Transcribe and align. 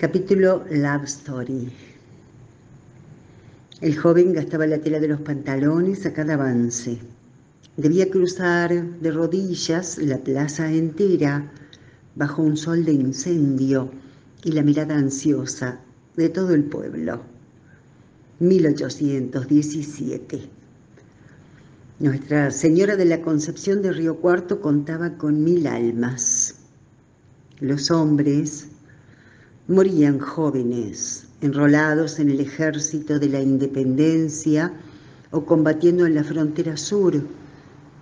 Capítulo 0.00 0.64
Love 0.70 1.04
Story. 1.04 1.70
El 3.82 3.98
joven 3.98 4.32
gastaba 4.32 4.66
la 4.66 4.78
tela 4.78 4.98
de 4.98 5.08
los 5.08 5.20
pantalones 5.20 6.06
a 6.06 6.14
cada 6.14 6.32
avance. 6.32 6.98
Debía 7.76 8.08
cruzar 8.08 8.98
de 8.98 9.10
rodillas 9.10 9.98
la 9.98 10.16
plaza 10.16 10.72
entera 10.72 11.52
bajo 12.14 12.40
un 12.40 12.56
sol 12.56 12.86
de 12.86 12.92
incendio 12.92 13.90
y 14.42 14.52
la 14.52 14.62
mirada 14.62 14.96
ansiosa 14.96 15.80
de 16.16 16.30
todo 16.30 16.54
el 16.54 16.64
pueblo. 16.64 17.20
1817. 18.38 20.48
Nuestra 21.98 22.50
Señora 22.50 22.96
de 22.96 23.04
la 23.04 23.20
Concepción 23.20 23.82
de 23.82 23.92
Río 23.92 24.16
Cuarto 24.16 24.62
contaba 24.62 25.18
con 25.18 25.44
mil 25.44 25.66
almas. 25.66 26.54
Los 27.60 27.90
hombres 27.90 28.70
morían 29.70 30.18
jóvenes, 30.18 31.28
enrolados 31.40 32.18
en 32.18 32.28
el 32.28 32.40
ejército 32.40 33.20
de 33.20 33.28
la 33.28 33.40
independencia 33.40 34.72
o 35.30 35.44
combatiendo 35.44 36.06
en 36.06 36.16
la 36.16 36.24
frontera 36.24 36.76
sur. 36.76 37.14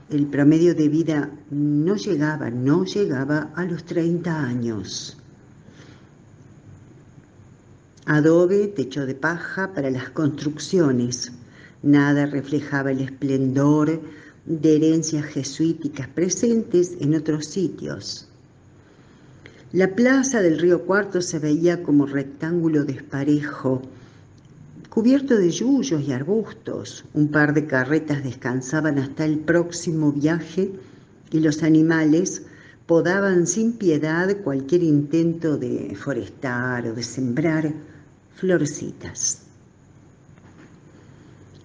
El 0.08 0.26
promedio 0.28 0.74
de 0.74 0.88
vida 0.88 1.30
no 1.50 1.96
llegaba, 1.96 2.48
no 2.50 2.86
llegaba 2.86 3.50
a 3.54 3.66
los 3.66 3.84
30 3.84 4.34
años. 4.34 5.18
Adobe, 8.06 8.68
techo 8.68 9.04
de 9.04 9.14
paja 9.14 9.74
para 9.74 9.90
las 9.90 10.08
construcciones. 10.08 11.32
Nada 11.82 12.24
reflejaba 12.24 12.92
el 12.92 13.00
esplendor 13.00 14.00
de 14.46 14.76
herencias 14.76 15.26
jesuíticas 15.26 16.08
presentes 16.08 16.96
en 16.98 17.14
otros 17.14 17.44
sitios. 17.44 18.27
La 19.72 19.94
plaza 19.94 20.40
del 20.40 20.58
río 20.58 20.86
Cuarto 20.86 21.20
se 21.20 21.38
veía 21.38 21.82
como 21.82 22.06
rectángulo 22.06 22.84
desparejo, 22.86 23.82
cubierto 24.88 25.36
de 25.36 25.50
yuyos 25.50 26.00
y 26.08 26.10
arbustos. 26.10 27.04
Un 27.12 27.28
par 27.28 27.52
de 27.52 27.66
carretas 27.66 28.24
descansaban 28.24 28.98
hasta 28.98 29.26
el 29.26 29.40
próximo 29.40 30.10
viaje 30.10 30.72
y 31.30 31.40
los 31.40 31.62
animales 31.62 32.46
podaban 32.86 33.46
sin 33.46 33.74
piedad 33.74 34.34
cualquier 34.38 34.82
intento 34.82 35.58
de 35.58 35.94
forestar 35.94 36.86
o 36.86 36.94
de 36.94 37.02
sembrar 37.02 37.74
florcitas. 38.36 39.42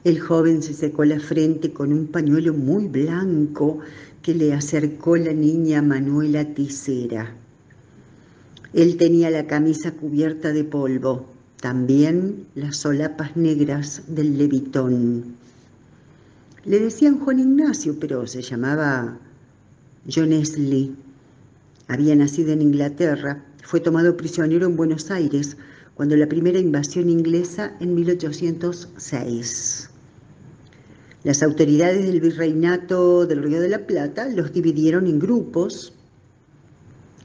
El 0.03 0.19
joven 0.19 0.61
se 0.61 0.73
secó 0.73 1.05
la 1.05 1.21
frente 1.21 1.71
con 1.71 1.93
un 1.93 2.07
pañuelo 2.07 2.53
muy 2.53 2.89
blanco 2.89 3.79
que 4.21 4.35
le 4.35 4.53
acercó 4.53 5.15
la 5.15 5.31
niña 5.31 5.81
Manuela 5.81 6.43
Tisera. 6.53 7.37
Él 8.73 8.97
tenía 8.97 9.29
la 9.29 9.45
camisa 9.45 9.91
cubierta 9.91 10.51
de 10.51 10.63
polvo, 10.63 11.27
también 11.61 12.47
las 12.55 12.77
solapas 12.77 13.37
negras 13.37 14.01
del 14.07 14.37
levitón. 14.37 15.35
Le 16.65 16.79
decían 16.79 17.19
Juan 17.19 17.39
Ignacio, 17.39 17.97
pero 17.99 18.25
se 18.25 18.41
llamaba 18.41 19.19
John 20.11 20.29
Lee. 20.29 20.95
Había 21.87 22.15
nacido 22.15 22.51
en 22.51 22.63
Inglaterra, 22.63 23.45
fue 23.61 23.79
tomado 23.79 24.17
prisionero 24.17 24.65
en 24.65 24.75
Buenos 24.75 25.11
Aires 25.11 25.55
cuando 25.93 26.15
la 26.15 26.27
primera 26.27 26.57
invasión 26.57 27.09
inglesa 27.09 27.75
en 27.79 27.93
1806. 27.93 29.89
Las 31.23 31.43
autoridades 31.43 32.07
del 32.07 32.21
virreinato 32.21 33.27
del 33.27 33.43
Río 33.43 33.61
de 33.61 33.69
la 33.69 33.85
Plata 33.85 34.27
los 34.29 34.51
dividieron 34.51 35.05
en 35.05 35.19
grupos 35.19 35.93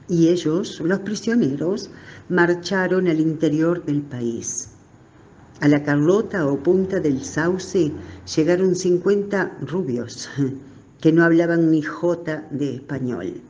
y 0.09 0.29
ellos, 0.29 0.81
los 0.81 0.99
prisioneros, 0.99 1.89
marcharon 2.27 3.07
al 3.07 3.19
interior 3.19 3.85
del 3.85 4.01
país. 4.01 4.69
A 5.61 5.67
la 5.67 5.83
Carlota 5.83 6.47
o 6.47 6.57
Punta 6.57 6.99
del 6.99 7.23
Sauce 7.23 7.91
llegaron 8.35 8.75
50 8.75 9.59
rubios 9.61 10.29
que 11.01 11.11
no 11.11 11.23
hablaban 11.23 11.69
ni 11.69 11.81
jota 11.81 12.47
de 12.49 12.75
español. 12.75 13.41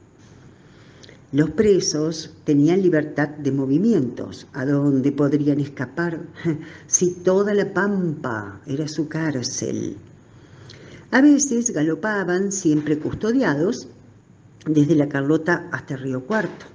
Los 1.32 1.52
presos 1.52 2.34
tenían 2.44 2.82
libertad 2.82 3.30
de 3.30 3.52
movimientos, 3.52 4.48
a 4.54 4.66
donde 4.66 5.12
podrían 5.12 5.60
escapar 5.60 6.22
si 6.88 7.14
toda 7.14 7.54
la 7.54 7.72
pampa 7.72 8.60
era 8.66 8.88
su 8.88 9.08
cárcel. 9.08 9.98
A 11.12 11.22
veces 11.22 11.72
galopaban, 11.72 12.52
siempre 12.52 12.98
custodiados, 12.98 13.88
desde 14.74 14.96
la 14.96 15.10
Carlota 15.10 15.68
hasta 15.72 15.98
Río 15.98 16.26
Cuarto. 16.26 16.66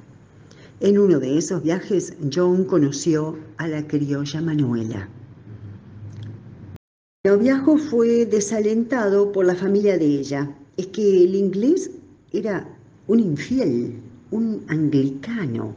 En 0.80 0.98
uno 0.98 1.20
de 1.20 1.38
esos 1.38 1.62
viajes, 1.62 2.14
John 2.32 2.64
conoció 2.64 3.38
a 3.56 3.68
la 3.68 3.86
criolla 3.86 4.40
Manuela. 4.42 5.08
El 7.22 7.32
noviazgo 7.32 7.78
fue 7.78 8.26
desalentado 8.26 9.32
por 9.32 9.46
la 9.46 9.54
familia 9.54 9.96
de 9.96 10.06
ella. 10.06 10.54
Es 10.76 10.88
que 10.88 11.24
el 11.24 11.34
inglés 11.34 11.90
era 12.32 12.68
un 13.06 13.20
infiel, 13.20 14.00
un 14.30 14.64
anglicano. 14.68 15.74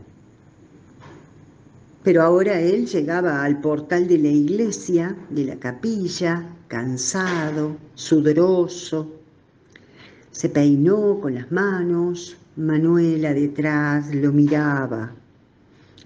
Pero 2.04 2.24
ahora 2.24 2.60
él 2.60 2.88
llegaba 2.88 3.44
al 3.44 3.62
portal 3.62 4.08
de 4.08 4.18
la 4.18 4.30
iglesia, 4.30 5.16
de 5.30 5.46
la 5.46 5.56
capilla, 5.58 6.50
cansado, 6.68 7.78
sudoroso, 7.96 9.17
se 10.32 10.50
peinó 10.50 11.20
con 11.20 11.36
las 11.36 11.52
manos, 11.52 12.38
Manuela 12.56 13.34
detrás 13.34 14.14
lo 14.14 14.32
miraba. 14.32 15.14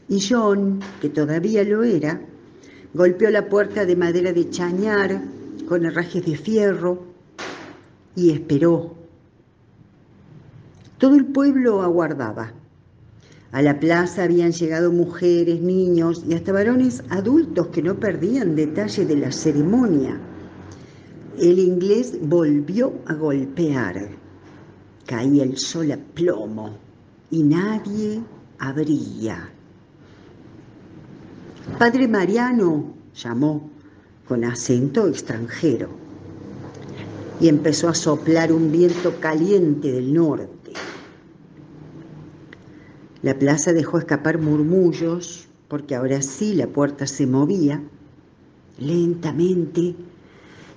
Y 0.10 0.20
John, 0.20 0.80
que 1.02 1.10
todavía 1.10 1.64
lo 1.64 1.84
era, 1.84 2.22
golpeó 2.94 3.30
la 3.30 3.48
puerta 3.48 3.86
de 3.86 3.96
madera 3.96 4.34
de 4.34 4.50
chañar 4.50 5.22
con 5.68 5.86
herrajes 5.86 6.26
de 6.26 6.36
fierro 6.36 7.04
y 8.16 8.32
esperó. 8.32 8.96
Todo 10.98 11.16
el 11.16 11.26
pueblo 11.26 11.82
aguardaba. 11.82 12.52
A 13.54 13.62
la 13.62 13.80
plaza 13.80 14.24
habían 14.24 14.52
llegado 14.52 14.92
mujeres, 14.92 15.62
niños 15.62 16.24
y 16.28 16.34
hasta 16.36 16.52
varones 16.52 17.04
adultos 17.10 17.68
que 17.68 17.82
no 17.82 17.96
perdían 17.96 18.56
detalle 18.56 19.06
de 19.06 19.16
la 19.16 19.32
ceremonia. 19.32 20.20
El 21.42 21.58
inglés 21.58 22.20
volvió 22.22 22.94
a 23.08 23.16
golpear. 23.16 24.10
Caía 25.08 25.42
el 25.44 25.58
sol 25.58 25.92
a 25.92 25.98
plomo 25.98 26.78
y 27.32 27.42
nadie 27.42 28.22
abría. 28.60 29.50
Padre 31.80 32.08
Mariano 32.08 32.94
llamó 33.16 33.72
con 34.28 34.44
acento 34.44 35.08
extranjero 35.08 35.90
y 37.40 37.48
empezó 37.48 37.90
a 37.90 37.96
soplar 37.96 38.54
un 38.54 38.72
viento 38.72 39.20
caliente 39.20 39.92
del 39.92 40.14
norte. 40.14 40.74
La 43.24 43.40
plaza 43.40 43.74
dejó 43.74 43.98
escapar 43.98 44.38
murmullos 44.38 45.48
porque 45.68 45.96
ahora 45.96 46.22
sí 46.22 46.54
la 46.54 46.68
puerta 46.68 47.08
se 47.08 47.26
movía 47.26 47.82
lentamente 48.78 49.96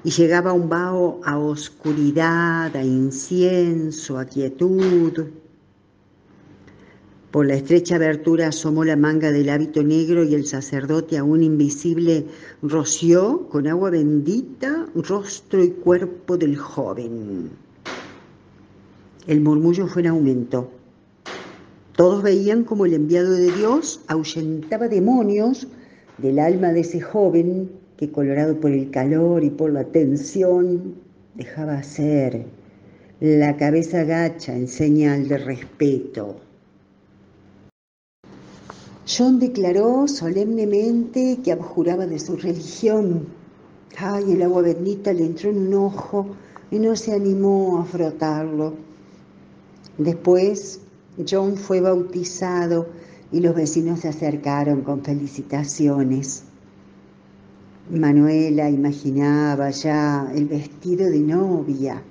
y 0.04 0.10
llegaba 0.10 0.52
un 0.52 0.68
vaho 0.68 1.20
a 1.24 1.38
oscuridad, 1.38 2.76
a 2.76 2.84
incienso, 2.84 4.18
a 4.18 4.26
quietud. 4.26 5.24
Por 7.30 7.46
la 7.46 7.54
estrecha 7.54 7.96
abertura 7.96 8.48
asomó 8.48 8.84
la 8.84 8.96
manga 8.96 9.32
del 9.32 9.48
hábito 9.48 9.82
negro 9.82 10.22
y 10.22 10.34
el 10.34 10.46
sacerdote 10.46 11.16
aún 11.16 11.42
invisible 11.42 12.26
roció 12.62 13.48
con 13.48 13.66
agua 13.66 13.90
bendita 13.90 14.86
rostro 14.94 15.64
y 15.64 15.70
cuerpo 15.70 16.36
del 16.36 16.58
joven. 16.58 17.50
El 19.26 19.40
murmullo 19.40 19.88
fue 19.88 20.02
en 20.02 20.08
aumento. 20.08 20.70
Todos 21.96 22.22
veían 22.22 22.64
como 22.64 22.84
el 22.84 22.92
enviado 22.92 23.32
de 23.32 23.50
Dios 23.50 24.02
ahuyentaba 24.06 24.86
demonios 24.86 25.66
del 26.18 26.38
alma 26.38 26.72
de 26.72 26.80
ese 26.80 27.00
joven 27.00 27.70
que 27.96 28.10
colorado 28.10 28.58
por 28.60 28.72
el 28.72 28.90
calor 28.90 29.44
y 29.44 29.50
por 29.50 29.72
la 29.72 29.84
tensión 29.84 30.94
dejaba 31.34 31.82
ser 31.82 32.46
la 33.20 33.56
cabeza 33.56 34.04
gacha 34.04 34.56
en 34.56 34.68
señal 34.68 35.28
de 35.28 35.38
respeto. 35.38 36.36
John 39.06 39.38
declaró 39.38 40.08
solemnemente 40.08 41.38
que 41.44 41.52
abjuraba 41.52 42.06
de 42.06 42.18
su 42.18 42.36
religión. 42.36 43.26
Ay, 43.96 44.32
el 44.32 44.42
agua 44.42 44.62
bendita 44.62 45.12
le 45.12 45.26
entró 45.26 45.50
en 45.50 45.68
un 45.68 45.74
ojo 45.74 46.34
y 46.70 46.78
no 46.78 46.96
se 46.96 47.12
animó 47.12 47.78
a 47.78 47.84
frotarlo. 47.84 48.74
Después, 49.98 50.80
John 51.28 51.56
fue 51.56 51.80
bautizado 51.80 52.88
y 53.30 53.40
los 53.40 53.54
vecinos 53.54 54.00
se 54.00 54.08
acercaron 54.08 54.80
con 54.80 55.04
felicitaciones. 55.04 56.44
Manuela 57.90 58.70
imaginaba 58.70 59.68
ya 59.68 60.32
el 60.34 60.46
vestido 60.46 61.10
de 61.10 61.20
novia. 61.20 62.02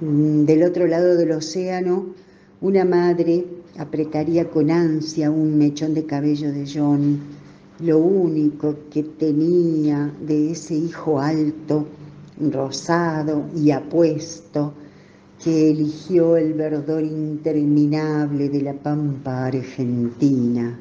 Mm, 0.00 0.44
del 0.44 0.64
otro 0.64 0.88
lado 0.88 1.16
del 1.16 1.30
océano, 1.30 2.06
una 2.60 2.84
madre 2.84 3.46
apretaría 3.78 4.50
con 4.50 4.72
ansia 4.72 5.30
un 5.30 5.56
mechón 5.56 5.94
de 5.94 6.04
cabello 6.04 6.50
de 6.50 6.66
John, 6.66 7.20
lo 7.78 7.98
único 7.98 8.74
que 8.90 9.04
tenía 9.04 10.12
de 10.26 10.50
ese 10.50 10.74
hijo 10.74 11.20
alto, 11.20 11.86
rosado 12.50 13.44
y 13.54 13.70
apuesto, 13.70 14.74
que 15.42 15.70
eligió 15.70 16.36
el 16.36 16.54
verdor 16.54 17.04
interminable 17.04 18.48
de 18.48 18.62
la 18.62 18.74
pampa 18.74 19.46
argentina. 19.46 20.76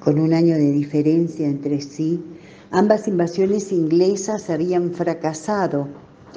Con 0.00 0.18
un 0.18 0.32
año 0.32 0.54
de 0.54 0.72
diferencia 0.72 1.46
entre 1.46 1.82
sí, 1.82 2.24
ambas 2.70 3.06
invasiones 3.06 3.70
inglesas 3.70 4.48
habían 4.48 4.92
fracasado 4.92 5.88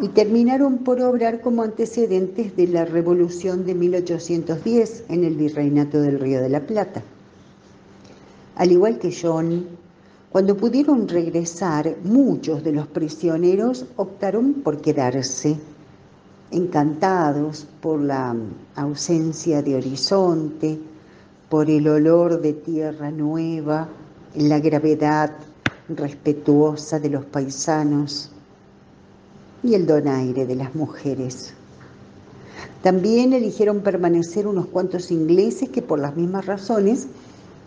y 0.01 0.09
terminaron 0.09 0.79
por 0.79 0.99
obrar 1.01 1.39
como 1.39 1.63
antecedentes 1.63 2.57
de 2.57 2.67
la 2.67 2.83
Revolución 2.83 3.65
de 3.65 3.73
1810 3.73 5.05
en 5.07 5.23
el 5.23 5.35
Virreinato 5.35 6.01
del 6.01 6.19
Río 6.19 6.41
de 6.41 6.49
la 6.49 6.59
Plata. 6.59 7.03
Al 8.57 8.71
igual 8.71 8.99
que 8.99 9.15
John, 9.15 9.65
cuando 10.29 10.57
pudieron 10.57 11.07
regresar, 11.07 11.95
muchos 12.03 12.65
de 12.65 12.73
los 12.73 12.87
prisioneros 12.87 13.85
optaron 13.95 14.55
por 14.55 14.81
quedarse, 14.81 15.55
encantados 16.51 17.65
por 17.79 18.01
la 18.01 18.35
ausencia 18.75 19.61
de 19.61 19.75
horizonte, 19.75 20.79
por 21.53 21.69
el 21.69 21.87
olor 21.87 22.41
de 22.41 22.53
tierra 22.53 23.11
nueva, 23.11 23.87
la 24.33 24.59
gravedad 24.59 25.33
respetuosa 25.87 26.99
de 26.99 27.11
los 27.11 27.25
paisanos 27.25 28.31
y 29.61 29.75
el 29.75 29.85
donaire 29.85 30.47
de 30.47 30.55
las 30.55 30.73
mujeres. 30.73 31.53
También 32.81 33.33
eligieron 33.33 33.81
permanecer 33.81 34.47
unos 34.47 34.65
cuantos 34.65 35.11
ingleses 35.11 35.69
que 35.69 35.83
por 35.83 35.99
las 35.99 36.15
mismas 36.15 36.47
razones 36.47 37.05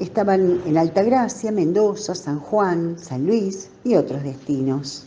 estaban 0.00 0.62
en 0.66 0.78
Altagracia, 0.78 1.52
Mendoza, 1.52 2.16
San 2.16 2.40
Juan, 2.40 2.96
San 2.98 3.24
Luis 3.24 3.70
y 3.84 3.94
otros 3.94 4.24
destinos. 4.24 5.04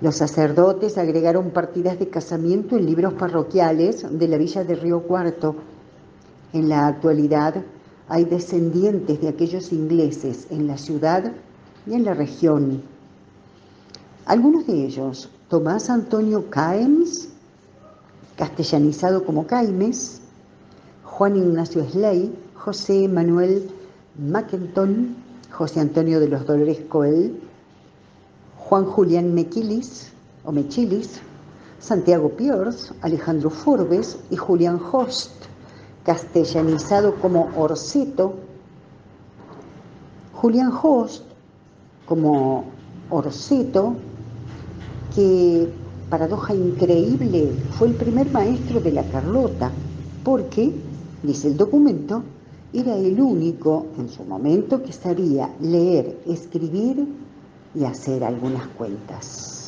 Los 0.00 0.16
sacerdotes 0.16 0.96
agregaron 0.96 1.50
partidas 1.50 1.98
de 1.98 2.08
casamiento 2.08 2.78
en 2.78 2.86
libros 2.86 3.12
parroquiales 3.12 4.06
de 4.10 4.26
la 4.26 4.38
villa 4.38 4.64
de 4.64 4.74
Río 4.74 5.02
Cuarto. 5.02 5.56
En 6.52 6.68
la 6.68 6.88
actualidad 6.88 7.62
hay 8.08 8.24
descendientes 8.24 9.20
de 9.20 9.28
aquellos 9.28 9.72
ingleses 9.72 10.48
en 10.50 10.66
la 10.66 10.76
ciudad 10.78 11.32
y 11.86 11.94
en 11.94 12.04
la 12.04 12.14
región. 12.14 12.82
Algunos 14.26 14.66
de 14.66 14.84
ellos, 14.84 15.30
Tomás 15.48 15.90
Antonio 15.90 16.50
Caems, 16.50 17.28
castellanizado 18.36 19.24
como 19.24 19.46
Caimes, 19.46 20.20
Juan 21.04 21.36
Ignacio 21.36 21.88
Slay, 21.88 22.32
José 22.54 23.06
Manuel 23.06 23.70
Mackenton, 24.18 25.14
José 25.52 25.80
Antonio 25.80 26.18
de 26.18 26.28
los 26.28 26.46
Dolores 26.46 26.80
Coel, 26.88 27.40
Juan 28.56 28.84
Julián 28.86 29.34
Mequilis 29.34 30.10
o 30.44 30.52
Mechilis, 30.52 31.20
Santiago 31.78 32.30
Piors, 32.30 32.92
Alejandro 33.02 33.50
Forbes 33.50 34.18
y 34.30 34.36
Julián 34.36 34.80
Host, 34.92 35.32
castellanizado 36.10 37.14
como 37.22 37.50
Orceto, 37.56 38.34
Julián 40.34 40.72
Host 40.82 41.22
como 42.04 42.64
Orceto 43.10 43.94
que, 45.14 45.68
paradoja 46.08 46.52
increíble, 46.52 47.52
fue 47.78 47.86
el 47.86 47.94
primer 47.94 48.28
maestro 48.32 48.80
de 48.80 48.90
la 48.90 49.04
Carlota, 49.04 49.70
porque, 50.24 50.72
dice 51.22 51.46
el 51.46 51.56
documento, 51.56 52.24
era 52.72 52.96
el 52.96 53.20
único 53.20 53.86
en 53.96 54.08
su 54.08 54.24
momento 54.24 54.82
que 54.82 54.92
sabía 54.92 55.48
leer, 55.60 56.18
escribir 56.26 57.06
y 57.72 57.84
hacer 57.84 58.24
algunas 58.24 58.66
cuentas. 58.76 59.59